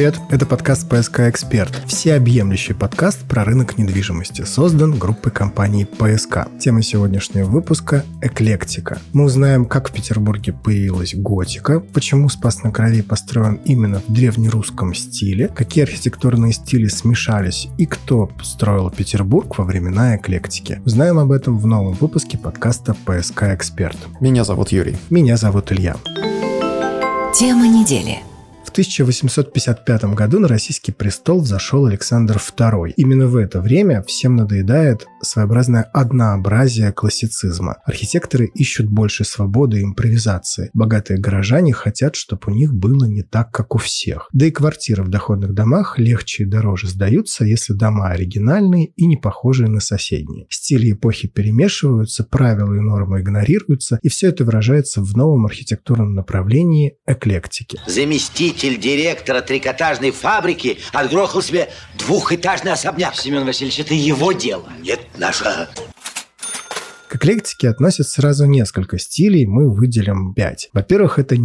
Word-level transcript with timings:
привет! 0.00 0.18
Это 0.30 0.46
подкаст 0.46 0.88
«ПСК 0.88 1.20
Эксперт». 1.28 1.78
Всеобъемлющий 1.86 2.74
подкаст 2.74 3.20
про 3.28 3.44
рынок 3.44 3.76
недвижимости, 3.76 4.46
создан 4.46 4.98
группой 4.98 5.30
компании 5.30 5.84
«ПСК». 5.84 6.48
Тема 6.58 6.80
сегодняшнего 6.80 7.44
выпуска– 7.44 8.02
эклектика. 8.22 8.98
Мы 9.12 9.24
узнаем, 9.24 9.66
как 9.66 9.90
в 9.90 9.92
Петербурге 9.92 10.54
появилась 10.54 11.14
готика, 11.14 11.80
почему 11.80 12.30
Спас 12.30 12.62
на 12.62 12.72
Крови 12.72 13.02
построен 13.02 13.60
именно 13.66 14.00
в 14.00 14.10
древнерусском 14.10 14.94
стиле, 14.94 15.48
какие 15.48 15.84
архитектурные 15.84 16.54
стили 16.54 16.88
смешались 16.88 17.68
и 17.76 17.84
кто 17.84 18.30
строил 18.42 18.88
Петербург 18.88 19.58
во 19.58 19.66
времена 19.66 20.16
эклектики. 20.16 20.80
Узнаем 20.86 21.18
об 21.18 21.30
этом 21.30 21.58
в 21.58 21.66
новом 21.66 21.92
выпуске 21.92 22.38
подкаста 22.38 22.96
«ПСК 23.04 23.42
Эксперт». 23.52 23.98
Меня 24.18 24.44
зовут 24.44 24.72
Юрий. 24.72 24.96
Меня 25.10 25.36
зовут 25.36 25.70
Илья. 25.72 25.96
Тема 27.34 27.68
недели. 27.68 28.29
В 28.70 28.72
1855 28.72 30.04
году 30.14 30.38
на 30.38 30.46
российский 30.46 30.92
престол 30.92 31.40
взошел 31.40 31.86
Александр 31.86 32.36
II. 32.36 32.92
Именно 32.96 33.26
в 33.26 33.34
это 33.34 33.60
время 33.60 34.00
всем 34.04 34.36
надоедает 34.36 35.08
своеобразное 35.22 35.82
однообразие 35.92 36.92
классицизма. 36.92 37.78
Архитекторы 37.84 38.48
ищут 38.54 38.86
больше 38.86 39.24
свободы 39.24 39.80
и 39.80 39.82
импровизации. 39.82 40.70
Богатые 40.72 41.18
горожане 41.18 41.72
хотят, 41.72 42.14
чтобы 42.14 42.42
у 42.46 42.50
них 42.52 42.72
было 42.72 43.06
не 43.06 43.22
так, 43.22 43.50
как 43.50 43.74
у 43.74 43.78
всех. 43.78 44.28
Да 44.32 44.46
и 44.46 44.52
квартиры 44.52 45.02
в 45.02 45.08
доходных 45.08 45.52
домах 45.52 45.98
легче 45.98 46.44
и 46.44 46.46
дороже 46.46 46.86
сдаются, 46.86 47.44
если 47.44 47.72
дома 47.72 48.10
оригинальные 48.10 48.92
и 48.94 49.06
не 49.06 49.16
похожие 49.16 49.68
на 49.68 49.80
соседние. 49.80 50.46
Стили 50.48 50.92
эпохи 50.92 51.26
перемешиваются, 51.26 52.22
правила 52.22 52.72
и 52.74 52.78
нормы 52.78 53.20
игнорируются, 53.20 53.98
и 54.00 54.08
все 54.08 54.28
это 54.28 54.44
выражается 54.44 55.02
в 55.02 55.16
новом 55.16 55.46
архитектурном 55.46 56.14
направлении 56.14 56.94
эклектики. 57.04 57.80
Заместить 57.88 58.59
заместитель 58.60 58.78
директора 58.80 59.40
трикотажной 59.40 60.10
фабрики 60.10 60.78
отгрохал 60.92 61.42
себе 61.42 61.68
двухэтажный 61.98 62.72
особняк. 62.72 63.14
Семен 63.14 63.44
Васильевич, 63.44 63.80
это 63.80 63.94
его 63.94 64.32
дело. 64.32 64.68
Нет, 64.80 65.00
наша. 65.16 65.68
К 67.08 67.16
эклектике 67.16 67.68
относят 67.68 68.06
сразу 68.08 68.46
несколько 68.46 68.98
стилей, 68.98 69.46
мы 69.46 69.68
выделим 69.68 70.32
пять. 70.34 70.68
Во-первых, 70.72 71.18
это 71.18 71.36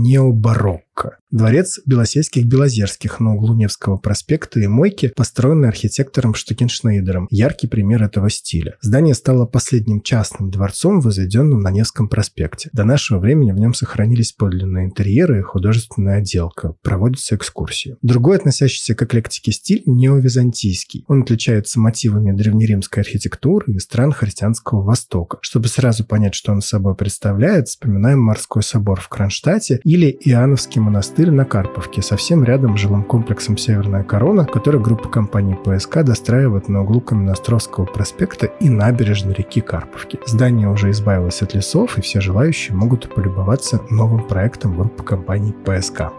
необарокко. 0.96 1.18
Дворец 1.32 1.80
Белосельских-Белозерских 1.86 3.20
на 3.20 3.36
углу 3.36 3.56
Невского 3.56 3.98
проспекта 3.98 4.60
и 4.62 4.68
Мойки, 4.68 5.12
построенный 5.16 5.68
архитектором 5.68 6.34
Штукеншнейдером. 6.34 7.28
Яркий 7.30 7.68
пример 7.68 8.04
этого 8.04 8.30
стиля. 8.30 8.78
Здание 8.82 9.14
стало 9.14 9.46
последним 9.46 10.02
частным 10.02 10.50
дворцом, 10.50 11.02
возведенным 11.02 11.60
на 11.60 11.72
Невском 11.72 12.08
проспекте. 12.08 12.70
До 12.72 12.86
нашего 12.86 13.20
времени 13.20 13.52
в 13.52 13.58
нем 13.58 13.74
сохранились 13.74 14.32
подлинные 14.32 14.86
интерьеры 14.86 15.40
и 15.40 15.44
художественная 15.44 16.20
отделка. 16.20 16.76
Проводятся 16.82 17.36
экскурсии. 17.36 17.98
Другой, 18.02 18.38
относящийся 18.38 18.96
к 18.96 19.04
эклектике 19.04 19.52
стиль, 19.52 19.84
неовизантийский. 19.86 21.04
Он 21.08 21.24
отличается 21.24 21.80
мотивами 21.80 22.32
древнеримской 22.32 23.04
архитектуры 23.04 23.74
и 23.74 23.80
стран 23.80 24.14
христианского 24.14 24.84
Востока. 24.84 25.38
Чтобы 25.42 25.68
сразу 25.68 26.06
понять, 26.06 26.36
что 26.36 26.54
он 26.54 26.62
собой 26.62 26.96
представляет, 26.96 27.68
вспоминаем 27.68 28.22
Морской 28.22 28.64
собор 28.64 29.02
в 29.02 29.10
Кронштадте 29.10 29.82
или 29.84 30.18
Иоанновский 30.22 30.80
монастырь 30.86 31.32
на 31.32 31.46
Карповке, 31.46 32.02
совсем 32.02 32.44
рядом 32.44 32.78
с 32.78 32.80
жилым 32.80 33.04
комплексом 33.04 33.58
«Северная 33.58 34.04
корона», 34.04 34.46
который 34.46 34.80
группа 34.80 35.10
компании 35.10 35.58
ПСК 35.64 36.04
достраивает 36.04 36.70
на 36.70 36.84
углу 36.84 37.02
Каменноостровского 37.02 37.86
проспекта 37.86 38.46
и 38.46 38.70
набережной 38.70 39.34
реки 39.34 39.62
Карповки. 39.62 40.20
Здание 40.26 40.70
уже 40.70 40.92
избавилось 40.92 41.42
от 41.42 41.54
лесов, 41.54 41.98
и 41.98 42.02
все 42.02 42.22
желающие 42.22 42.76
могут 42.76 43.14
полюбоваться 43.14 43.82
новым 43.90 44.24
проектом 44.24 44.78
группы 44.78 45.04
компаний 45.04 45.54
ПСК. 45.66 46.12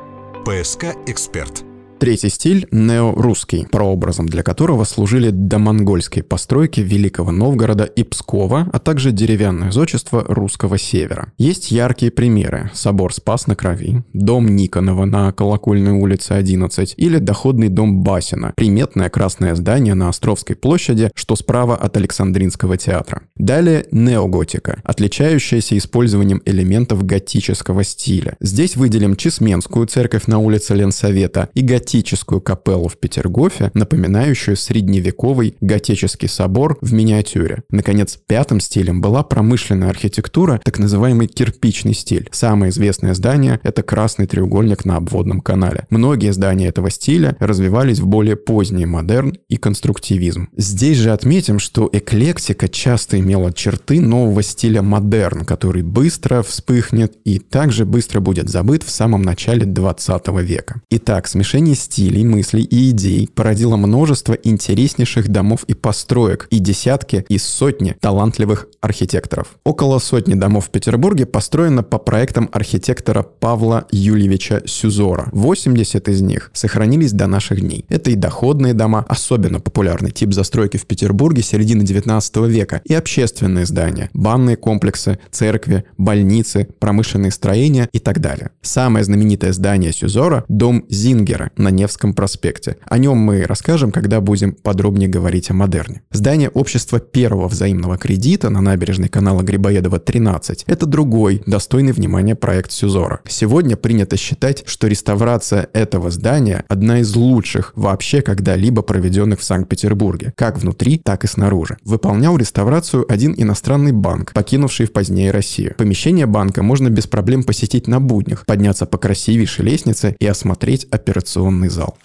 ПСК 0.45 0.86
«Эксперт» 1.06 1.66
Третий 1.98 2.28
стиль– 2.28 2.69
неорусский, 2.70 3.66
прообразом 3.66 4.28
для 4.28 4.42
которого 4.42 4.84
служили 4.84 5.30
домонгольские 5.30 6.25
постройки 6.25 6.80
Великого 6.80 7.33
Новгорода 7.33 7.84
и 7.84 8.02
Пскова, 8.05 8.69
а 8.70 8.78
также 8.78 9.12
деревянное 9.12 9.70
зодчество 9.73 10.23
русского 10.29 10.77
севера. 10.77 11.33
Есть 11.39 11.70
яркие 11.70 12.12
примеры– 12.12 12.70
собор 12.74 13.14
Спас 13.14 13.46
на 13.46 13.56
Крови, 13.56 14.05
дом 14.12 14.46
Никонова 14.55 15.06
на 15.06 15.33
Колокольной 15.33 15.92
улице 15.92 16.33
11 16.33 16.95
или 16.98 17.17
доходный 17.17 17.68
дом 17.68 18.02
Басина, 18.02 18.52
приметное 18.56 19.08
красное 19.08 19.55
здание 19.55 19.95
на 19.95 20.11
Островской 20.11 20.55
площади, 20.55 21.11
что 21.14 21.35
справа 21.35 21.77
от 21.77 21.96
Александринского 21.96 22.77
театра. 22.77 23.23
Далее 23.36 23.86
неоготика, 23.90 24.80
отличающаяся 24.85 25.79
использованием 25.79 26.42
элементов 26.45 27.06
готического 27.06 27.85
стиля. 27.85 28.36
Здесь 28.40 28.77
выделим 28.77 29.17
Чесменскую 29.17 29.86
церковь 29.86 30.27
на 30.27 30.39
улице 30.39 30.74
Ленсовета 30.74 31.48
и 31.55 31.62
готическую 31.62 31.86
готическую 31.86 32.41
капеллу 32.41 32.89
в 32.89 32.97
Петергофе, 32.97 33.70
напоминающую 33.74 34.57
средневековый 34.57 35.55
готический 35.61 36.29
собор 36.29 36.79
в 36.80 36.92
миниатюре. 36.92 37.63
Наконец, 37.70 38.19
пятым 38.27 38.58
стилем 38.58 39.01
была 39.01 39.23
промышленная 39.23 39.89
архитектура, 39.89 40.61
так 40.64 40.80
называемый 40.80 41.29
кирпичный 41.29 41.95
стиль. 41.95 42.29
Самое 42.33 42.70
известное 42.70 43.14
здание– 43.14 43.61
это 43.63 43.85
красный 43.85 44.27
треугольник 44.27 44.85
на 44.85 44.97
обводном 44.97 45.41
канале. 45.41 45.86
Многие 45.89 46.33
здания 46.33 46.67
этого 46.67 46.91
стиля 46.91 47.36
развивались 47.39 48.01
в 48.01 48.07
более 48.07 48.35
поздний 48.35 48.85
модерн 48.86 49.36
и 49.48 49.57
конструктивизм. 49.57 50.48
Здесь 50.57 50.98
же 50.98 51.13
отметим, 51.13 51.61
что 51.61 51.89
эклектика 51.92 52.68
часто 52.68 53.20
имела 53.20 53.53
черты 53.53 54.01
нового 54.01 54.42
стиля 54.42 54.83
модерн, 54.83 55.45
который 55.45 55.83
быстро 55.83 56.42
вспыхнет 56.42 57.17
и 57.24 57.39
также 57.39 57.85
быстро 57.85 58.18
будет 58.18 58.48
забыт 58.48 58.83
в 58.83 58.91
самом 58.91 59.23
начале 59.23 59.64
20 59.64 60.29
века. 60.42 60.83
Итак, 60.91 61.29
смешение 61.29 61.76
стилей, 61.77 62.25
мыслей 62.25 62.64
и 62.64 62.91
идей 62.91 63.29
породило 63.33 63.77
множество 63.77 64.33
интереснейших 64.33 65.29
домов 65.29 65.64
и 65.69 65.75
построек 65.75 66.48
и 66.51 66.59
десятки 66.59 67.25
и 67.29 67.39
сотни 67.39 67.97
талантливых 68.01 68.67
архитекторов. 68.81 69.57
Около 69.64 69.98
сотни 69.98 70.35
домов 70.35 70.67
в 70.67 70.70
Петербурге 70.70 71.27
построено 71.27 71.83
по 71.83 71.98
проектам 71.98 72.48
архитектора 72.53 73.23
Павла 73.23 73.86
Юльевича 73.91 74.63
Сюзора. 74.67 75.29
80 75.33 76.09
из 76.09 76.23
них 76.23 76.51
сохранились 76.53 77.13
до 77.13 77.27
наших 77.27 77.61
дней. 77.61 77.85
Это 77.89 78.11
и 78.11 78.15
доходные 78.15 78.75
дома, 78.75 79.05
особенно 79.09 79.61
популярный 79.61 80.11
тип 80.11 80.33
застройки 80.33 80.77
в 80.77 80.86
Петербурге 80.86 81.42
середины 81.42 81.85
19 81.85 82.36
века, 82.48 82.81
и 82.85 82.95
общественные 82.95 83.67
здания, 83.67 84.11
банные 84.13 84.57
комплексы, 84.57 85.19
церкви, 85.31 85.85
больницы, 85.98 86.69
промышленные 86.79 87.31
строения 87.31 87.89
и 87.92 87.98
так 87.98 88.20
далее. 88.20 88.51
Самое 88.63 89.05
знаменитое 89.05 89.53
здание 89.53 89.92
Сюзора– 89.92 90.45
дом 90.48 90.85
Зингера 90.89 91.51
на 91.67 91.71
Невском 91.71 92.15
проспекте. 92.15 92.77
О 92.85 92.97
нем 92.97 93.19
мы 93.19 93.43
расскажем, 93.43 93.91
когда 93.91 94.21
будем 94.21 94.53
подробнее 94.53 95.09
говорить 95.09 95.51
о 95.51 95.55
модерне. 95.55 96.03
Здание 96.13 96.49
общества 96.49 97.01
первого 97.01 97.49
взаимного 97.49 97.99
кредита 97.99 98.51
на 98.51 98.61
набережной 98.61 99.09
канала 99.09 99.43
Грибоедова 99.43 99.99
13– 99.99 100.63
это 100.69 100.87
другой, 100.87 101.43
достойный 101.45 101.93
внимания 101.93 102.37
проект 102.37 102.71
Сюзора. 102.71 103.19
Сегодня 103.27 103.77
принято 103.77 104.17
считать, 104.17 104.63
что 104.67 104.87
реставрация 104.87 105.69
этого 105.73 106.13
здания– 106.13 106.65
одна 106.69 107.01
из 107.01 107.17
лучших 107.17 107.73
вообще 107.75 108.23
когда-либо 108.23 108.83
проведенных 108.83 109.41
в 109.41 109.45
Санкт-Петербурге, 109.45 110.33
как 110.37 110.59
внутри, 110.59 111.01
так 111.03 111.25
и 111.25 111.27
снаружи. 111.27 111.79
Выполнял 111.83 112.37
реставрацию 112.37 113.11
один 113.13 113.35
иностранный 113.37 113.91
банк, 113.91 114.33
покинувший 114.35 114.87
в 114.87 114.93
позднее 114.93 115.33
Россию. 115.33 115.75
Помещение 115.77 116.27
банка 116.27 116.63
можно 116.63 116.91
без 116.91 117.09
проблем 117.09 117.43
посетить 117.43 117.89
на 117.89 117.98
буднях, 117.98 118.47
подняться 118.47 118.87
по 118.87 118.98
красивейшей 118.98 119.65
лестнице 119.65 120.15
и 120.21 120.27
осмотреть 120.27 120.87
операционную 120.93 121.55
огромный 121.56 121.68
зал. 121.68 121.96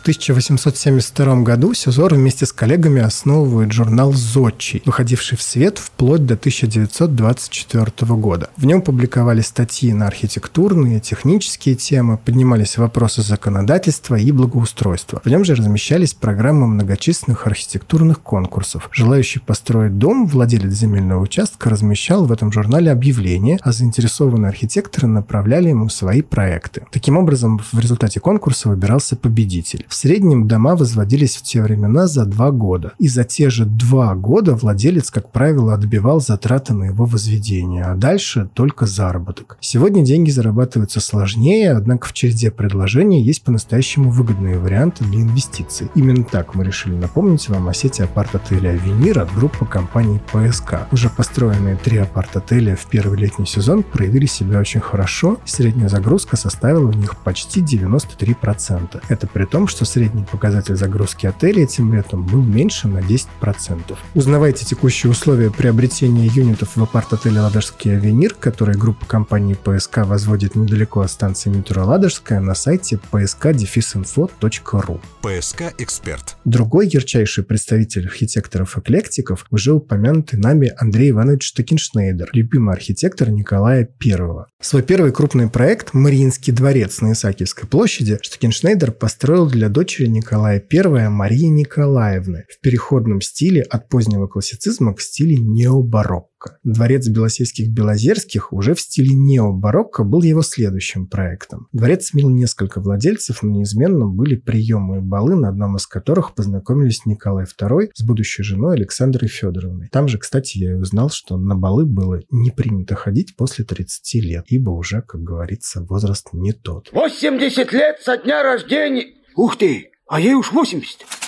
В 0.00 0.02
1872 0.02 1.42
году 1.42 1.74
Сюзор 1.74 2.14
вместе 2.14 2.46
с 2.46 2.54
коллегами 2.54 3.02
основывает 3.02 3.70
журнал 3.70 4.14
«Зодчий», 4.14 4.82
выходивший 4.86 5.36
в 5.36 5.42
свет 5.42 5.76
вплоть 5.76 6.24
до 6.24 6.36
1924 6.36 8.14
года. 8.14 8.48
В 8.56 8.64
нем 8.64 8.80
публиковались 8.80 9.48
статьи 9.48 9.92
на 9.92 10.06
архитектурные, 10.06 11.00
технические 11.00 11.74
темы, 11.74 12.16
поднимались 12.16 12.78
вопросы 12.78 13.20
законодательства 13.20 14.14
и 14.14 14.32
благоустройства. 14.32 15.20
В 15.22 15.28
нем 15.28 15.44
же 15.44 15.54
размещались 15.54 16.14
программы 16.14 16.66
многочисленных 16.66 17.46
архитектурных 17.46 18.22
конкурсов. 18.22 18.88
Желающий 18.92 19.40
построить 19.40 19.98
дом, 19.98 20.26
владелец 20.26 20.72
земельного 20.72 21.20
участка 21.20 21.68
размещал 21.68 22.24
в 22.24 22.32
этом 22.32 22.52
журнале 22.52 22.90
объявления, 22.90 23.58
а 23.60 23.70
заинтересованные 23.70 24.48
архитекторы 24.48 25.08
направляли 25.08 25.68
ему 25.68 25.90
свои 25.90 26.22
проекты. 26.22 26.86
Таким 26.90 27.18
образом, 27.18 27.60
в 27.70 27.78
результате 27.78 28.18
конкурса 28.18 28.70
выбирался 28.70 29.14
победитель. 29.14 29.84
В 29.90 29.94
среднем 29.96 30.46
дома 30.46 30.76
возводились 30.76 31.34
в 31.34 31.42
те 31.42 31.60
времена 31.60 32.06
за 32.06 32.24
два 32.24 32.52
года. 32.52 32.92
И 33.00 33.08
за 33.08 33.24
те 33.24 33.50
же 33.50 33.64
два 33.64 34.14
года 34.14 34.54
владелец, 34.54 35.10
как 35.10 35.32
правило, 35.32 35.74
отбивал 35.74 36.20
затраты 36.20 36.74
на 36.74 36.84
его 36.84 37.06
возведение, 37.06 37.82
а 37.82 37.96
дальше 37.96 38.48
только 38.54 38.86
заработок. 38.86 39.58
Сегодня 39.60 40.04
деньги 40.04 40.30
зарабатываются 40.30 41.00
сложнее, 41.00 41.72
однако 41.72 42.06
в 42.06 42.12
череде 42.12 42.52
предложений 42.52 43.24
есть 43.24 43.42
по-настоящему 43.42 44.12
выгодные 44.12 44.60
варианты 44.60 45.02
для 45.02 45.22
инвестиций. 45.22 45.88
Именно 45.96 46.22
так 46.22 46.54
мы 46.54 46.62
решили 46.62 46.94
напомнить 46.94 47.48
вам 47.48 47.68
о 47.68 47.74
сети 47.74 48.02
апарт-отеля 48.02 48.70
«Авенир» 48.70 49.18
от 49.18 49.34
группы 49.34 49.66
компании 49.66 50.22
ПСК. 50.32 50.86
Уже 50.92 51.10
построенные 51.10 51.74
три 51.74 51.98
апарт-отеля 51.98 52.76
в 52.76 52.86
первый 52.86 53.18
летний 53.18 53.46
сезон 53.46 53.82
проявили 53.82 54.26
себя 54.26 54.60
очень 54.60 54.80
хорошо, 54.80 55.38
средняя 55.44 55.88
загрузка 55.88 56.36
составила 56.36 56.92
в 56.92 56.96
них 56.96 57.16
почти 57.16 57.60
93%. 57.60 59.02
Это 59.08 59.26
при 59.26 59.46
том, 59.46 59.66
что 59.66 59.79
средний 59.84 60.24
показатель 60.24 60.76
загрузки 60.76 61.26
отелей 61.26 61.64
этим 61.64 61.94
летом 61.94 62.26
был 62.26 62.42
меньше 62.42 62.88
на 62.88 62.98
10%. 62.98 63.96
Узнавайте 64.14 64.64
текущие 64.64 65.10
условия 65.10 65.50
приобретения 65.50 66.26
юнитов 66.26 66.76
в 66.76 66.82
апарт-отеле 66.82 67.40
«Ладожский 67.40 67.96
Авенир», 67.96 68.34
который 68.34 68.76
группа 68.76 69.06
компании 69.06 69.54
ПСК 69.54 69.98
возводит 69.98 70.54
недалеко 70.54 71.00
от 71.00 71.10
станции 71.10 71.50
метро 71.50 71.84
Ладожская 71.84 72.40
на 72.40 72.54
сайте 72.54 72.98
psk-info.ru. 73.12 75.00
ПСК 75.22 75.62
«Эксперт». 75.78 76.36
Другой 76.44 76.88
ярчайший 76.88 77.44
представитель 77.44 78.06
архитекторов-эклектиков 78.06 79.46
уже 79.50 79.72
упомянутый 79.72 80.38
нами 80.38 80.72
Андрей 80.76 81.10
Иванович 81.10 81.44
Штакеншнейдер, 81.44 82.30
любимый 82.32 82.74
архитектор 82.74 83.30
Николая 83.30 83.88
I. 84.04 84.18
Свой 84.60 84.82
первый 84.82 85.12
крупный 85.12 85.48
проект 85.48 85.94
«Мариинский 85.94 86.52
дворец» 86.52 87.00
на 87.00 87.12
Исаакиевской 87.12 87.68
площади 87.68 88.18
Штакеншнейдер 88.20 88.92
построил 88.92 89.46
для 89.46 89.69
дочери 89.70 90.06
Николая 90.06 90.62
I 90.72 91.08
Марии 91.08 91.46
Николаевны 91.46 92.44
в 92.48 92.60
переходном 92.60 93.20
стиле 93.20 93.62
от 93.62 93.88
позднего 93.88 94.26
классицизма 94.26 94.94
к 94.94 95.00
стилю 95.00 95.38
необарокко 95.42 96.30
барокко. 96.40 96.58
Дворец 96.64 97.08
Белосельских-Белозерских 97.08 98.52
уже 98.52 98.74
в 98.74 98.80
стиле 98.80 99.14
нео-барокко 99.14 100.04
был 100.04 100.22
его 100.22 100.42
следующим 100.42 101.06
проектом. 101.06 101.68
Дворец 101.72 102.10
имел 102.14 102.30
несколько 102.30 102.80
владельцев, 102.80 103.42
но 103.42 103.50
неизменно 103.50 104.06
были 104.06 104.36
приемы 104.36 104.98
и 104.98 105.00
балы, 105.00 105.34
на 105.34 105.48
одном 105.48 105.76
из 105.76 105.86
которых 105.86 106.34
познакомились 106.34 107.06
Николай 107.06 107.44
II 107.44 107.90
с 107.94 108.02
будущей 108.02 108.42
женой 108.42 108.76
Александрой 108.76 109.28
Федоровной. 109.28 109.88
Там 109.90 110.08
же, 110.08 110.18
кстати, 110.18 110.58
я 110.58 110.72
и 110.72 110.74
узнал, 110.74 111.10
что 111.10 111.36
на 111.36 111.54
балы 111.54 111.86
было 111.86 112.20
не 112.30 112.50
принято 112.50 112.94
ходить 112.94 113.36
после 113.36 113.64
30 113.64 114.14
лет, 114.22 114.44
ибо 114.48 114.70
уже, 114.70 115.02
как 115.02 115.22
говорится, 115.22 115.82
возраст 115.82 116.28
не 116.32 116.52
тот. 116.52 116.90
80 116.92 117.72
лет 117.72 117.96
со 118.00 118.16
дня 118.16 118.42
рождения! 118.42 119.19
Ух 119.36 119.56
ты, 119.56 119.92
а 120.08 120.20
ей 120.20 120.34
уж 120.34 120.52
80! 120.52 121.19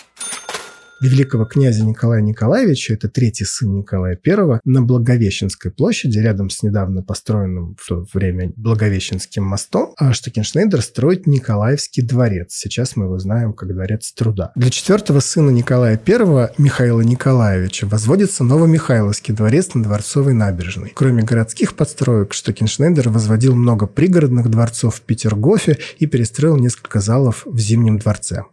Великого 1.03 1.45
князя 1.45 1.85
Николая 1.85 2.23
Николаевича, 2.23 2.95
это 2.95 3.09
третий 3.09 3.45
сын 3.45 3.75
Николая 3.75 4.19
I, 4.25 4.61
на 4.65 4.83
Благовещенской 4.83 5.71
площади, 5.71 6.19
рядом 6.19 6.51
с 6.51 6.63
недавно 6.63 7.03
построенным 7.03 7.77
в 7.79 7.87
то 7.87 8.07
время 8.13 8.53
Благовещенским 8.57 9.43
мостом, 9.43 9.95
а 9.97 10.13
Штекеншнейдер 10.13 10.83
строит 10.83 11.27
Николаевский 11.27 12.03
дворец. 12.03 12.53
Сейчас 12.53 12.97
мы 12.97 13.07
его 13.07 13.19
знаем 13.19 13.53
как 13.53 13.73
Дворец 13.73 14.13
труда. 14.13 14.53
Для 14.55 14.71
четвертого 14.71 15.21
сына 15.21 15.51
Николая 15.51 16.01
I, 16.07 16.51
Михаила 16.59 17.01
Николаевича, 17.01 17.87
возводится 17.87 18.45
Новомихайловский 18.45 19.35
дворец 19.35 19.75
на 19.75 19.83
Дворцовой 19.83 20.35
набережной. 20.35 20.93
Кроме 20.95 21.23
городских 21.23 21.75
подстроек, 21.75 22.33
Штекеншнейдер 22.33 23.09
возводил 23.09 23.55
много 23.55 23.87
пригородных 23.87 24.51
дворцов 24.51 24.97
в 24.97 25.01
Петергофе 25.03 25.79
и 25.99 26.07
перестроил 26.07 26.57
несколько 26.57 27.01
залов 27.01 27.43
в 27.47 27.59
Зимнем 27.59 27.99
дворце. 27.99 28.45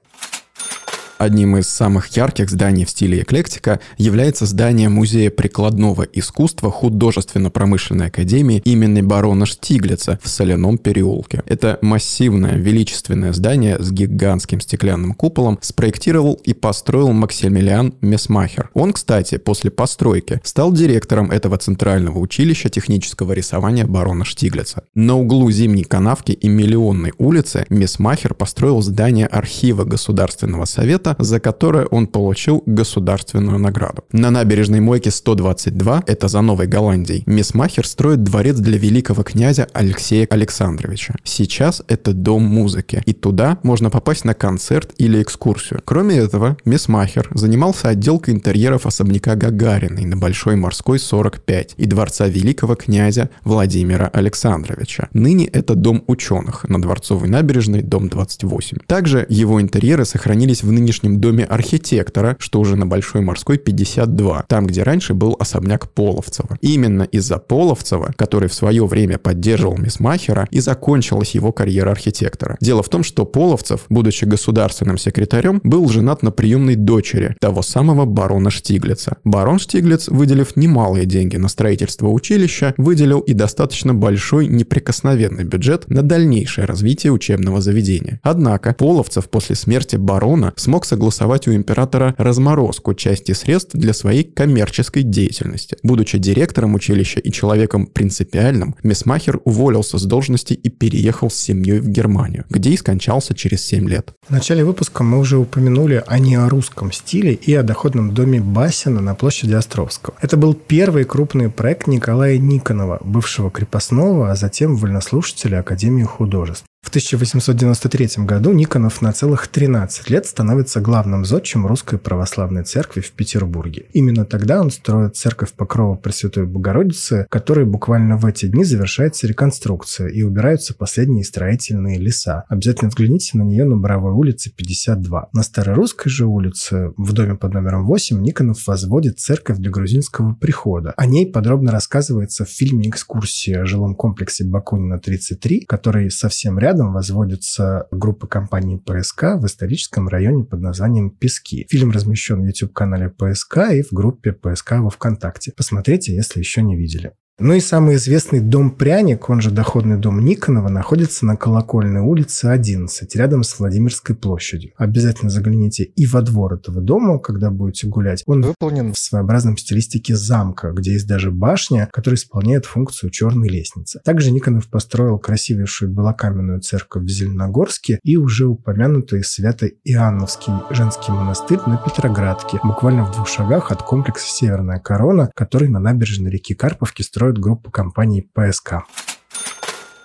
Одним 1.19 1.57
из 1.57 1.67
самых 1.67 2.07
ярких 2.15 2.49
зданий 2.49 2.85
в 2.85 2.89
стиле 2.89 3.23
эклектика 3.23 3.81
является 3.97 4.45
здание 4.45 4.87
Музея 4.87 5.29
прикладного 5.29 6.03
искусства 6.03 6.71
Художественно-промышленной 6.71 8.07
академии 8.07 8.61
имени 8.63 9.01
барона 9.01 9.45
Штиглица 9.45 10.17
в 10.23 10.29
Соляном 10.29 10.77
переулке. 10.77 11.43
Это 11.45 11.77
массивное, 11.81 12.55
величественное 12.55 13.33
здание 13.33 13.83
с 13.83 13.91
гигантским 13.91 14.61
стеклянным 14.61 15.13
куполом 15.13 15.59
спроектировал 15.61 16.39
и 16.45 16.53
построил 16.53 17.11
Максимилиан 17.11 17.95
Месмахер. 17.99 18.69
Он, 18.73 18.93
кстати, 18.93 19.37
после 19.37 19.71
постройки 19.71 20.39
стал 20.45 20.71
директором 20.71 21.31
этого 21.31 21.57
центрального 21.57 22.17
училища 22.19 22.69
технического 22.69 23.33
рисования 23.33 23.85
барона 23.85 24.23
Штиглица. 24.23 24.83
На 24.95 25.17
углу 25.17 25.51
Зимней 25.51 25.83
канавки 25.83 26.31
и 26.31 26.47
Миллионной 26.47 27.11
улицы 27.17 27.65
Месмахер 27.67 28.35
построил 28.35 28.81
здание 28.81 29.27
архива 29.27 29.83
Государственного 29.83 30.63
совета 30.63 31.08
место, 31.09 31.23
за 31.23 31.39
которое 31.39 31.85
он 31.85 32.07
получил 32.07 32.63
государственную 32.65 33.59
награду. 33.59 34.03
На 34.11 34.31
набережной 34.31 34.79
Мойке 34.79 35.11
122, 35.11 36.03
это 36.07 36.27
за 36.27 36.41
Новой 36.41 36.67
Голландией, 36.67 37.23
Мисмахер 37.25 37.85
строит 37.85 38.23
дворец 38.23 38.57
для 38.57 38.77
великого 38.77 39.23
князя 39.23 39.67
Алексея 39.73 40.27
Александровича. 40.29 41.15
Сейчас 41.23 41.81
это 41.87 42.13
дом 42.13 42.43
музыки, 42.43 43.01
и 43.05 43.13
туда 43.13 43.57
можно 43.63 43.89
попасть 43.89 44.25
на 44.25 44.33
концерт 44.33 44.91
или 44.97 45.21
экскурсию. 45.21 45.81
Кроме 45.85 46.17
этого, 46.17 46.57
Мисмахер 46.65 47.29
занимался 47.33 47.89
отделкой 47.89 48.33
интерьеров 48.33 48.85
особняка 48.85 49.35
Гагариной 49.35 50.05
на 50.05 50.17
Большой 50.17 50.55
морской 50.55 50.99
45 50.99 51.75
и 51.77 51.85
дворца 51.85 52.27
великого 52.27 52.75
князя 52.75 53.29
Владимира 53.43 54.07
Александровича. 54.07 55.07
Ныне 55.13 55.45
это 55.45 55.75
дом 55.75 56.03
ученых 56.07 56.65
на 56.67 56.81
Дворцовой 56.81 57.29
набережной, 57.29 57.81
дом 57.81 58.09
28. 58.09 58.77
Также 58.85 59.25
его 59.29 59.61
интерьеры 59.61 60.05
сохранились 60.05 60.63
в 60.63 60.71
нынешнем 60.71 60.98
нынешнем 61.03 61.19
доме 61.19 61.43
архитектора, 61.43 62.35
что 62.39 62.59
уже 62.59 62.75
на 62.75 62.85
Большой 62.85 63.21
морской 63.21 63.57
52, 63.57 64.45
там, 64.47 64.67
где 64.67 64.83
раньше 64.83 65.13
был 65.13 65.35
особняк 65.39 65.91
Половцева. 65.91 66.57
именно 66.61 67.03
из-за 67.03 67.37
Половцева, 67.37 68.13
который 68.15 68.49
в 68.49 68.53
свое 68.53 68.85
время 68.85 69.17
поддерживал 69.17 69.77
Мисмахера, 69.77 70.47
и 70.51 70.59
закончилась 70.59 71.35
его 71.35 71.51
карьера 71.51 71.91
архитектора. 71.91 72.57
Дело 72.61 72.83
в 72.83 72.89
том, 72.89 73.03
что 73.03 73.25
Половцев, 73.25 73.85
будучи 73.89 74.25
государственным 74.25 74.97
секретарем, 74.97 75.61
был 75.63 75.87
женат 75.89 76.23
на 76.23 76.31
приемной 76.31 76.75
дочери 76.75 77.35
того 77.39 77.61
самого 77.61 78.05
барона 78.05 78.49
Штиглица. 78.49 79.17
Барон 79.23 79.59
Штиглиц, 79.59 80.07
выделив 80.07 80.55
немалые 80.55 81.05
деньги 81.05 81.37
на 81.37 81.47
строительство 81.47 82.07
училища, 82.07 82.73
выделил 82.77 83.19
и 83.19 83.33
достаточно 83.33 83.93
большой 83.93 84.47
неприкосновенный 84.47 85.43
бюджет 85.43 85.89
на 85.89 86.01
дальнейшее 86.01 86.65
развитие 86.65 87.11
учебного 87.11 87.61
заведения. 87.61 88.19
Однако 88.23 88.73
Половцев 88.73 89.29
после 89.29 89.55
смерти 89.55 89.95
барона 89.95 90.53
смог 90.55 90.85
согласовать 90.89 91.47
у 91.47 91.53
императора 91.53 92.15
разморозку 92.17 92.93
части 92.93 93.31
средств 93.31 93.75
для 93.75 93.93
своей 93.93 94.23
коммерческой 94.23 95.03
деятельности. 95.03 95.77
Будучи 95.83 96.17
директором 96.17 96.75
училища 96.75 97.19
и 97.19 97.31
человеком 97.31 97.85
принципиальным, 97.85 98.75
Месмахер 98.83 99.39
уволился 99.45 99.97
с 99.97 100.03
должности 100.03 100.53
и 100.53 100.69
переехал 100.69 101.29
с 101.29 101.35
семьей 101.35 101.79
в 101.79 101.87
Германию, 101.87 102.45
где 102.49 102.71
и 102.71 102.77
скончался 102.77 103.33
через 103.33 103.65
7 103.65 103.87
лет. 103.87 104.13
В 104.27 104.31
начале 104.31 104.65
выпуска 104.65 105.03
мы 105.03 105.19
уже 105.19 105.37
упомянули 105.37 106.03
о 106.05 106.19
неорусском 106.19 106.91
стиле 106.91 107.33
и 107.33 107.53
о 107.53 107.63
доходном 107.63 108.13
доме 108.13 108.41
Басина 108.41 109.01
на 109.01 109.15
площади 109.15 109.53
Островского. 109.53 110.15
Это 110.21 110.37
был 110.37 110.53
первый 110.53 111.03
крупный 111.03 111.49
проект 111.49 111.87
Николая 111.87 112.37
Никонова, 112.37 112.99
бывшего 113.03 113.51
крепостного, 113.51 114.31
а 114.31 114.35
затем 114.35 114.75
вольнослушателя 114.75 115.59
Академии 115.59 116.03
художеств. 116.03 116.65
В 116.81 116.89
1893 116.89 118.25
году 118.25 118.51
Никонов 118.53 119.01
на 119.01 119.11
целых 119.11 119.47
13 119.47 120.09
лет 120.09 120.25
становится 120.25 120.79
главным 120.79 121.25
зодчим 121.25 121.67
Русской 121.67 121.99
Православной 121.99 122.63
Церкви 122.63 123.01
в 123.01 123.11
Петербурге. 123.11 123.85
Именно 123.93 124.25
тогда 124.25 124.61
он 124.61 124.71
строит 124.71 125.15
церковь 125.15 125.51
Покрова 125.53 125.95
Пресвятой 125.95 126.47
Богородицы, 126.47 127.27
которой 127.29 127.65
буквально 127.65 128.17
в 128.17 128.25
эти 128.25 128.47
дни 128.47 128.63
завершается 128.63 129.27
реконструкция 129.27 130.07
и 130.07 130.23
убираются 130.23 130.73
последние 130.73 131.25
строительные 131.25 131.99
леса. 131.99 132.45
Обязательно 132.47 132.89
взгляните 132.89 133.37
на 133.37 133.43
нее 133.43 133.65
на 133.65 133.75
Боровой 133.75 134.13
улице 134.13 134.49
52. 134.49 135.29
На 135.33 135.43
Старорусской 135.43 136.09
же 136.09 136.25
улице, 136.25 136.93
в 136.97 137.13
доме 137.13 137.35
под 137.35 137.53
номером 137.53 137.85
8, 137.85 138.19
Никонов 138.19 138.65
возводит 138.65 139.19
церковь 139.19 139.57
для 139.57 139.69
грузинского 139.69 140.33
прихода. 140.33 140.93
О 140.95 141.05
ней 141.05 141.29
подробно 141.31 141.71
рассказывается 141.71 142.45
в 142.45 142.49
фильме 142.49 142.89
«Экскурсия» 142.89 143.61
о 143.61 143.65
жилом 143.65 143.95
комплексе 143.95 144.45
Бакунина 144.45 144.97
33, 144.97 145.65
который 145.67 146.09
совсем 146.09 146.57
рядом 146.57 146.68
рядом 146.69 146.93
возводится 146.93 147.87
группа 147.89 148.27
компаний 148.27 148.77
ПСК 148.77 149.23
в 149.37 149.45
историческом 149.47 150.07
районе 150.07 150.43
под 150.43 150.61
названием 150.61 151.09
Пески. 151.09 151.65
Фильм 151.67 151.89
размещен 151.89 152.43
в 152.43 152.45
YouTube-канале 152.45 153.09
ПСК 153.09 153.71
и 153.71 153.81
в 153.81 153.91
группе 153.91 154.33
ПСК 154.33 154.73
во 154.73 154.91
ВКонтакте. 154.91 155.51
Посмотрите, 155.51 156.13
если 156.13 156.37
еще 156.37 156.61
не 156.61 156.75
видели. 156.75 157.13
Ну 157.41 157.53
и 157.53 157.61
самый 157.61 157.95
известный 157.95 158.41
дом 158.41 158.69
Пряник, 158.69 159.29
он 159.29 159.39
же 159.39 159.49
доходный 159.49 159.97
дом 159.97 160.19
Никонова, 160.25 160.67
находится 160.67 161.25
на 161.25 161.37
Колокольной 161.37 162.01
улице 162.01 162.47
11, 162.47 163.15
рядом 163.15 163.43
с 163.43 163.57
Владимирской 163.57 164.13
площадью. 164.13 164.73
Обязательно 164.75 165.31
загляните 165.31 165.85
и 165.85 166.05
во 166.05 166.21
двор 166.21 166.55
этого 166.55 166.81
дома, 166.81 167.17
когда 167.17 167.49
будете 167.49 167.87
гулять. 167.87 168.23
Он 168.25 168.41
выполнен 168.41 168.91
в 168.91 168.97
своеобразном 168.97 169.55
стилистике 169.55 170.17
замка, 170.17 170.71
где 170.71 170.91
есть 170.91 171.07
даже 171.07 171.31
башня, 171.31 171.87
которая 171.93 172.17
исполняет 172.17 172.65
функцию 172.65 173.09
черной 173.09 173.47
лестницы. 173.47 174.01
Также 174.03 174.31
Никонов 174.31 174.69
построил 174.69 175.17
красивейшую 175.17 175.91
белокаменную 175.91 176.59
церковь 176.59 177.03
в 177.03 177.09
Зеленогорске 177.09 178.01
и 178.03 178.17
уже 178.17 178.47
упомянутый 178.47 179.23
Свято-Иоанновский 179.23 180.51
женский 180.71 181.13
монастырь 181.13 181.59
на 181.65 181.77
Петроградке, 181.77 182.59
буквально 182.65 183.05
в 183.05 183.13
двух 183.13 183.29
шагах 183.29 183.71
от 183.71 183.81
комплекса 183.81 184.27
«Северная 184.27 184.79
корона», 184.79 185.31
который 185.35 185.69
на 185.69 185.79
набережной 185.79 186.31
реки 186.31 186.53
Карповки 186.53 187.01
строит 187.01 187.28
строит 187.29 187.37
группа 187.37 187.69
компаний 187.69 188.21
ПСК. 188.21 188.85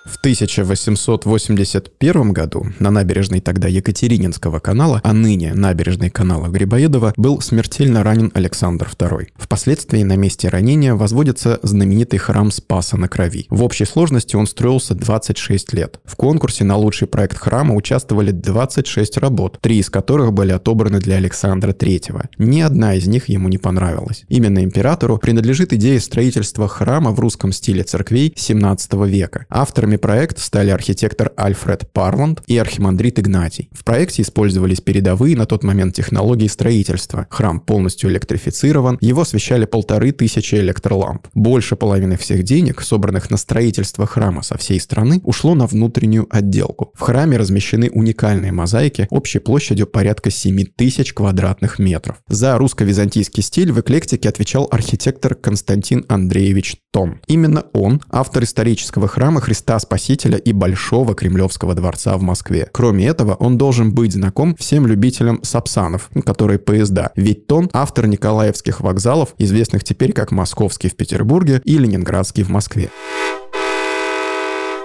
В 0.05 0.19
1881 0.19 2.33
году 2.33 2.67
на 2.79 2.91
набережной 2.91 3.41
тогда 3.41 3.69
Екатерининского 3.69 4.59
канала, 4.59 5.01
а 5.03 5.15
ныне 5.15 5.55
набережной 5.55 6.11
канала 6.11 6.49
Грибоедова, 6.49 7.15
был 7.17 7.41
смертельно 7.41 8.03
ранен 8.03 8.31
Александр 8.35 8.87
II. 8.87 9.29
Впоследствии 9.35 10.03
на 10.03 10.17
месте 10.17 10.51
ранения 10.51 10.95
возводится 10.95 11.59
знаменитый 11.63 12.19
храм 12.19 12.51
Спаса 12.51 12.99
на 12.99 13.09
Крови. 13.09 13.47
В 13.49 13.63
общей 13.63 13.87
сложности 13.87 14.37
он 14.37 14.47
строился 14.47 14.95
26 14.95 15.73
лет. 15.73 15.99
В 16.05 16.17
конкурсе 16.17 16.65
на 16.65 16.77
лучший 16.77 17.09
проект 17.09 17.39
храма 17.39 17.75
участвовали 17.75 18.31
26 18.31 19.17
работ, 19.17 19.59
три 19.63 19.79
из 19.79 19.89
которых 19.89 20.35
были 20.35 20.53
отобраны 20.53 21.01
для 21.01 21.17
Александра 21.17 21.73
III. 21.73 22.27
Ни 22.37 22.61
одна 22.61 22.95
из 22.95 23.07
них 23.07 23.31
ему 23.31 23.49
не 23.49 23.57
понравилась. 23.57 24.27
Именно 24.29 24.65
императору 24.65 25.17
принадлежит 25.17 25.73
идея 25.73 25.99
строительства 25.99 26.69
храма 26.69 27.13
в 27.13 27.21
русском 27.21 27.53
стиле 27.53 27.85
церквей 27.85 28.35
17 28.37 28.93
века. 29.07 29.47
Авторами 29.49 29.94
Авторами 29.95 29.97
проекта 29.97 30.41
стали 30.41 30.71
архитектор 30.71 31.33
Альфред 31.37 31.91
Парланд 31.93 32.43
и 32.47 32.59
архимандрит 32.59 33.19
Игнатий. 33.19 33.69
В 33.73 33.85
проекте 33.85 34.23
использовались 34.23 34.81
передовые 34.81 35.37
на 35.37 35.47
тот 35.47 35.63
момент 35.63 35.95
технологии 35.95 36.49
строительства. 36.49 37.27
Храм 37.31 37.61
полностью 37.61 38.11
электрифицирован, 38.11 38.99
его 39.01 39.23
освещали 39.23 39.67
полторы 39.67 40.13
тысячи 40.13 40.57
электроламп. 40.57 41.29
Больше 41.35 41.77
половины 41.77 42.17
всех 42.17 42.43
денег, 42.43 42.81
собранных 42.83 43.31
на 43.31 43.37
строительство 43.37 44.07
храма 44.07 44.43
со 44.43 44.57
всей 44.59 44.81
страны, 44.81 45.21
ушло 45.25 45.55
на 45.55 45.67
внутреннюю 45.67 46.27
отделку. 46.31 46.91
В 46.95 47.01
храме 47.01 47.37
размещены 47.37 47.91
уникальные 47.91 48.53
мозаики 48.53 49.07
общей 49.11 49.39
площадью 49.39 49.87
порядка 49.87 50.31
7 50.31 50.65
тысяч 50.77 51.13
квадратных 51.13 51.79
метров. 51.79 52.17
За 52.29 52.59
русско-византийский 52.59 53.43
стиль 53.43 53.73
в 53.73 53.81
эклектике 53.81 54.29
отвечал 54.29 54.69
архитектор 54.71 55.35
Константин 55.35 56.05
Андреевич 56.09 56.77
Том. 56.93 57.21
Именно 57.27 57.65
он, 57.73 58.01
автор 58.11 58.45
исторического 58.45 59.09
храма 59.09 59.41
Христа 59.41 59.79
Спасителя 59.85 60.39
и 60.39 60.53
Большого 60.53 61.15
Кремлевского 61.15 61.75
дворца 61.75 62.17
в 62.17 62.23
Москве. 62.23 62.69
Кроме 62.73 63.07
этого, 63.07 63.35
он 63.35 63.59
должен 63.59 63.95
быть 63.95 64.15
знаком 64.15 64.57
всем 64.57 64.87
любителям 64.87 65.41
сапсанов, 65.43 66.11
которые 66.25 66.59
поезда, 66.59 67.13
ведь 67.17 67.47
Тон– 67.47 67.69
автор 67.73 68.07
Николаевских 68.07 68.81
вокзалов, 68.81 69.35
известных 69.39 69.85
теперь 69.85 70.13
как 70.13 70.33
Московский 70.33 70.89
в 70.89 70.97
Петербурге 70.97 71.61
и 71.65 71.77
Ленинградский 71.79 72.43
в 72.43 72.49
Москве. 72.49 72.91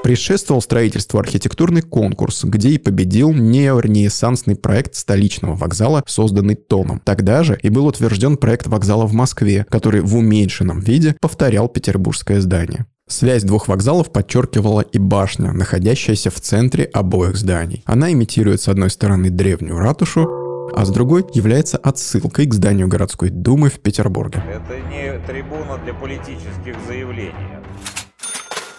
Предшествовал 0.04 0.62
строительству 0.62 1.20
архитектурный 1.20 1.82
конкурс, 1.82 2.44
где 2.44 2.70
и 2.70 2.78
победил 2.78 3.34
неоренессансный 3.34 4.56
проект 4.56 4.96
столичного 4.96 5.56
вокзала, 5.56 6.04
созданный 6.08 6.56
Тоном. 6.56 7.02
Тогда 7.04 7.44
же 7.44 7.60
и 7.62 7.70
был 7.70 7.86
утвержден 7.86 8.38
проект 8.38 8.68
вокзала 8.68 9.06
в 9.06 9.14
Москве, 9.14 9.66
который 9.70 10.02
в 10.02 10.16
уменьшенном 10.16 10.80
виде 10.80 11.16
повторял 11.20 11.68
петербургское 11.68 12.40
здание. 12.40 12.86
Связь 13.10 13.44
двух 13.44 13.68
вокзалов 13.68 14.12
подчеркивала 14.12 14.82
и 14.82 15.00
башня, 15.00 15.52
находящаяся 15.52 16.30
в 16.30 16.40
центре 16.40 16.84
обоих 16.86 17.38
зданий. 17.38 17.82
Она 17.86 18.12
имитирует 18.14 18.62
с 18.62 18.68
одной 18.68 18.92
стороны 18.92 19.32
древнюю 19.32 19.80
ратушу, 19.80 20.70
а 20.76 20.86
с 20.86 20.90
другой 20.92 21.26
является 21.34 21.78
отсылкой 21.78 22.46
к 22.46 22.54
зданию 22.54 22.88
городской 22.88 23.32
думы 23.32 23.70
в 23.70 23.80
Петербурге. 23.80 24.44
Это 24.48 24.80
не 24.90 25.20
трибуна 25.26 25.80
для 25.84 25.96
политических 25.96 26.76
заявлений 26.88 27.34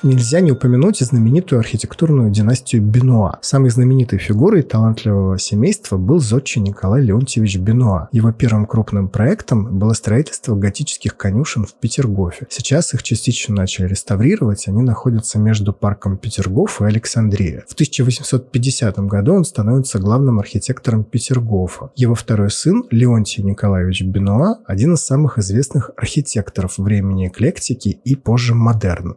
нельзя 0.03 0.41
не 0.41 0.53
упомянуть 0.53 1.01
и 1.01 1.05
знаменитую 1.05 1.59
архитектурную 1.59 2.31
династию 2.31 2.83
Бенуа. 2.83 3.39
Самой 3.43 3.71
знаменитой 3.71 4.19
фигурой 4.19 4.63
талантливого 4.63 5.39
семейства 5.39 5.97
был 5.97 6.21
зодчий 6.21 6.61
Николай 6.61 7.03
Леонтьевич 7.03 7.59
Бенуа. 7.59 8.09
Его 8.13 8.33
первым 8.33 8.67
крупным 8.67 9.09
проектом 9.09 9.79
было 9.79 9.93
строительство 9.93 10.55
готических 10.55 11.17
конюшен 11.17 11.65
в 11.65 11.75
Петергофе. 11.75 12.47
Сейчас 12.51 12.95
их 12.95 13.03
частично 13.03 13.55
начали 13.55 13.87
реставрировать, 13.87 14.69
они 14.69 14.83
находятся 14.83 15.39
между 15.39 15.73
парком 15.73 16.17
Петергоф 16.17 16.81
и 16.81 16.85
Александрия. 16.85 17.65
В 17.69 17.75
1850 17.75 18.99
году 19.01 19.35
он 19.35 19.45
становится 19.45 19.99
главным 19.99 20.39
архитектором 20.39 21.05
Петергофа. 21.05 21.91
Его 21.97 22.15
второй 22.15 22.51
сын, 22.51 22.85
Леонтий 22.91 23.43
Николаевич 23.43 24.03
Бенуа, 24.03 24.59
один 24.67 24.95
из 24.95 25.01
самых 25.01 25.39
известных 25.39 25.91
архитекторов 25.97 26.79
времени 26.79 27.29
эклектики 27.29 28.01
и 28.05 28.15
позже 28.15 28.55
модерна. 28.55 29.15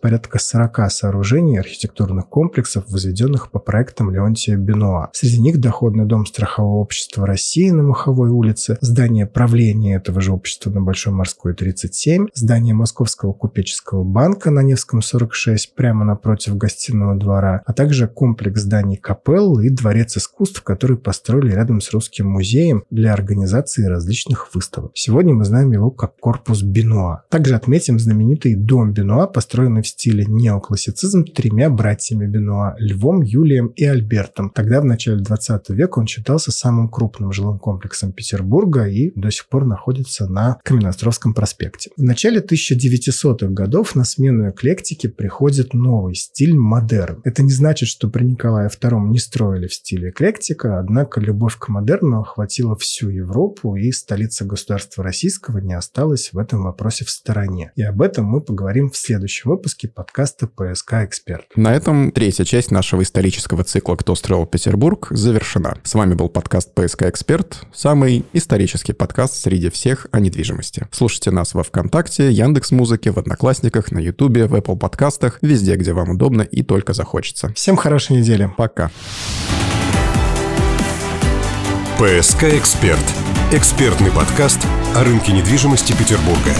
Порядка 0.00 0.38
40 0.38 0.90
сооружений 0.90 1.58
архитектурных 1.58 2.26
комплексов, 2.26 2.84
возведенных 2.88 3.50
по 3.50 3.58
проектам 3.58 4.10
Леонтия 4.10 4.56
Бенуа. 4.56 5.10
Среди 5.12 5.38
них 5.38 5.60
доходный 5.60 6.06
дом 6.06 6.24
страхового 6.24 6.78
общества 6.80 7.26
России 7.26 7.68
на 7.68 7.82
Маховой 7.82 8.30
улице, 8.30 8.78
здание 8.80 9.26
правления 9.26 9.96
этого 9.96 10.22
же 10.22 10.32
общества 10.32 10.70
на 10.70 10.80
Большой 10.80 11.12
Морской 11.12 11.54
37, 11.54 12.28
здание 12.32 12.72
Московского 12.72 13.34
купеческого 13.34 14.02
банка 14.02 14.50
на 14.50 14.60
Невском 14.62 15.02
46 15.02 15.74
прямо 15.74 16.06
напротив 16.06 16.56
гостиного 16.56 17.14
двора, 17.16 17.62
а 17.66 17.74
также 17.74 18.08
комплекс 18.08 18.62
зданий 18.62 18.96
капелл 18.96 19.60
и 19.60 19.68
дворец 19.68 20.16
искусств, 20.16 20.62
который 20.62 20.96
построили 20.96 21.52
рядом 21.52 21.82
с 21.82 21.92
Русским 21.92 22.26
музеем 22.26 22.84
для 22.90 23.12
организации 23.12 23.84
различных 23.84 24.54
выставок. 24.54 24.92
Сегодня 24.94 25.34
мы 25.34 25.44
знаем 25.44 25.72
его 25.72 25.90
как 25.90 26.16
корпус 26.16 26.62
Бенуа. 26.62 27.24
Также 27.28 27.54
отметим 27.54 27.98
знаменитый 27.98 28.54
дом 28.54 28.94
Бенуа, 28.94 29.26
построенный 29.26 29.82
в 29.82 29.89
стиле 29.90 30.24
неоклассицизм 30.26 31.24
тремя 31.24 31.70
братьями 31.70 32.26
Бенуа– 32.26 32.74
Львом, 32.78 33.22
Юлием 33.22 33.68
и 33.68 33.84
Альбертом. 33.84 34.50
Тогда, 34.50 34.80
в 34.80 34.84
начале 34.84 35.18
20 35.18 35.70
века, 35.70 35.98
он 35.98 36.06
считался 36.06 36.52
самым 36.52 36.88
крупным 36.88 37.32
жилым 37.32 37.58
комплексом 37.58 38.12
Петербурга 38.12 38.86
и 38.86 39.12
до 39.14 39.30
сих 39.30 39.48
пор 39.48 39.64
находится 39.64 40.26
на 40.26 40.58
Каменноостровском 40.64 41.34
проспекте. 41.34 41.90
В 41.96 42.02
начале 42.02 42.40
1900-х 42.40 43.48
годов 43.48 43.94
на 43.94 44.04
смену 44.04 44.50
эклектике 44.50 45.08
приходит 45.08 45.74
новый 45.74 46.14
стиль 46.14 46.56
модерн. 46.56 47.20
Это 47.24 47.42
не 47.42 47.52
значит, 47.52 47.88
что 47.88 48.08
при 48.08 48.24
Николае 48.24 48.68
II 48.68 49.08
не 49.08 49.18
строили 49.18 49.66
в 49.66 49.74
стиле 49.74 50.10
эклектика, 50.10 50.78
однако 50.78 51.20
любовь 51.20 51.56
к 51.58 51.68
модерну 51.68 52.20
охватила 52.20 52.76
всю 52.76 53.10
Европу, 53.10 53.76
и 53.76 53.92
столица 53.92 54.44
государства 54.44 55.04
российского 55.04 55.58
не 55.58 55.74
осталась 55.74 56.32
в 56.32 56.38
этом 56.38 56.62
вопросе 56.62 57.04
в 57.04 57.10
стороне. 57.10 57.72
И 57.76 57.82
об 57.82 58.02
этом 58.02 58.26
мы 58.26 58.40
поговорим 58.40 58.90
в 58.90 58.96
следующем 58.96 59.50
выпуске 59.50 59.79
выпуске 59.80 59.88
подкаста 59.88 60.46
«ПСК 60.46 60.94
Эксперт». 61.04 61.46
На 61.56 61.74
этом 61.74 62.12
третья 62.12 62.44
часть 62.44 62.70
нашего 62.70 63.02
исторического 63.02 63.64
цикла 63.64 63.96
«Кто 63.96 64.14
строил 64.14 64.46
Петербург» 64.46 65.08
завершена. 65.10 65.78
С 65.84 65.94
вами 65.94 66.14
был 66.14 66.28
подкаст 66.28 66.74
«ПСК 66.74 67.02
Эксперт», 67.04 67.62
самый 67.72 68.24
исторический 68.32 68.92
подкаст 68.92 69.34
среди 69.34 69.70
всех 69.70 70.06
о 70.12 70.20
недвижимости. 70.20 70.86
Слушайте 70.90 71.30
нас 71.30 71.54
во 71.54 71.62
Вконтакте, 71.62 72.30
Яндекс 72.30 72.72
Музыке, 72.72 73.10
в 73.10 73.18
Одноклассниках, 73.18 73.90
на 73.92 73.98
Ютубе, 73.98 74.46
в 74.46 74.54
Apple 74.54 74.76
подкастах, 74.76 75.38
везде, 75.42 75.76
где 75.76 75.92
вам 75.92 76.10
удобно 76.10 76.42
и 76.42 76.62
только 76.62 76.92
захочется. 76.92 77.52
Всем 77.54 77.76
хорошей 77.76 78.16
недели. 78.16 78.50
Пока. 78.56 78.90
«ПСК 81.98 82.44
Эксперт»– 82.44 83.04
экспертный 83.52 84.10
подкаст 84.10 84.58
о 84.96 85.04
рынке 85.04 85.32
недвижимости 85.32 85.92
Петербурга. 85.92 86.54